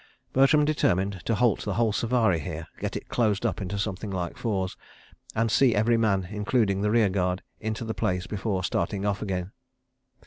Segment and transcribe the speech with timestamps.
[0.33, 4.35] Bertram determined to halt the whole safari here, get it "closed up" into something like
[4.35, 4.75] fours,
[5.35, 9.51] and see every man, including the rear guard, into the place before starting off again.